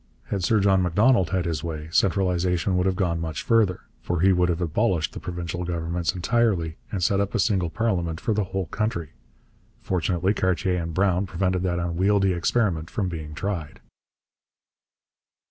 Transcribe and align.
Had 0.29 0.43
Sir 0.43 0.59
John 0.59 0.81
Macdonald 0.81 1.29
had 1.29 1.45
his 1.45 1.63
way, 1.63 1.87
centralization 1.91 2.75
would 2.75 2.87
have 2.87 2.95
gone 2.95 3.21
much 3.21 3.43
further, 3.43 3.81
for 4.01 4.21
he 4.21 4.33
would 4.33 4.49
have 4.49 4.59
abolished 4.59 5.13
the 5.13 5.19
provincial 5.19 5.63
governments 5.63 6.15
entirely 6.15 6.77
and 6.91 7.03
set 7.03 7.19
up 7.19 7.35
a 7.35 7.39
single 7.39 7.69
parliament 7.69 8.19
for 8.19 8.33
the 8.33 8.45
whole 8.45 8.65
country. 8.65 9.11
Fortunately 9.83 10.33
Cartier 10.33 10.81
and 10.81 10.95
Brown 10.95 11.27
prevented 11.27 11.61
that 11.61 11.77
unwieldy 11.77 12.33
experiment 12.33 12.89
from 12.89 13.09
being 13.09 13.35
tried. 13.35 13.79